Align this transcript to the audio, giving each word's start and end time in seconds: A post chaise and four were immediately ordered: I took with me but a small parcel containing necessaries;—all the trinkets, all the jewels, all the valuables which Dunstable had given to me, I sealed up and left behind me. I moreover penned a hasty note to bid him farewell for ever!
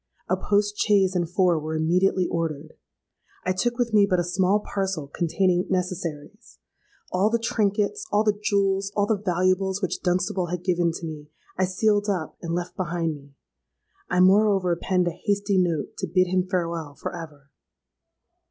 A 0.27 0.35
post 0.35 0.79
chaise 0.79 1.15
and 1.15 1.29
four 1.29 1.59
were 1.59 1.75
immediately 1.75 2.27
ordered: 2.27 2.73
I 3.45 3.51
took 3.51 3.77
with 3.77 3.93
me 3.93 4.07
but 4.09 4.19
a 4.19 4.23
small 4.23 4.59
parcel 4.59 5.05
containing 5.07 5.67
necessaries;—all 5.69 7.29
the 7.29 7.37
trinkets, 7.37 8.07
all 8.11 8.23
the 8.23 8.33
jewels, 8.41 8.91
all 8.97 9.05
the 9.05 9.19
valuables 9.23 9.79
which 9.79 10.01
Dunstable 10.01 10.47
had 10.47 10.63
given 10.63 10.91
to 10.93 11.05
me, 11.05 11.29
I 11.55 11.65
sealed 11.65 12.09
up 12.09 12.35
and 12.41 12.55
left 12.55 12.75
behind 12.75 13.13
me. 13.13 13.35
I 14.09 14.21
moreover 14.21 14.75
penned 14.75 15.07
a 15.07 15.11
hasty 15.11 15.59
note 15.59 15.95
to 15.99 16.07
bid 16.07 16.25
him 16.25 16.47
farewell 16.49 16.95
for 16.95 17.15
ever! 17.15 17.51